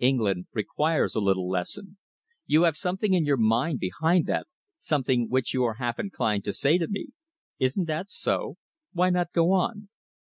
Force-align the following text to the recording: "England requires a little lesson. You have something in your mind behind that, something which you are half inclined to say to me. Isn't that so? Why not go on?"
"England 0.00 0.44
requires 0.52 1.14
a 1.14 1.20
little 1.22 1.48
lesson. 1.48 1.96
You 2.44 2.64
have 2.64 2.76
something 2.76 3.14
in 3.14 3.24
your 3.24 3.38
mind 3.38 3.78
behind 3.80 4.26
that, 4.26 4.46
something 4.76 5.30
which 5.30 5.54
you 5.54 5.64
are 5.64 5.76
half 5.80 5.98
inclined 5.98 6.44
to 6.44 6.52
say 6.52 6.76
to 6.76 6.86
me. 6.86 7.06
Isn't 7.58 7.86
that 7.86 8.10
so? 8.10 8.56
Why 8.92 9.08
not 9.08 9.32
go 9.32 9.52
on?" 9.52 9.88